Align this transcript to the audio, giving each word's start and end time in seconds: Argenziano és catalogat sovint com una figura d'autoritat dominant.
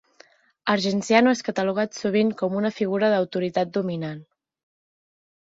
Argenziano 0.73 1.33
és 1.37 1.43
catalogat 1.49 1.99
sovint 1.99 2.33
com 2.41 2.57
una 2.61 2.73
figura 2.79 3.11
d'autoritat 3.17 3.77
dominant. 3.79 4.19